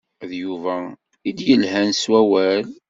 [0.29, 0.75] D Yuba
[1.29, 2.65] i d-yelhan s wawal.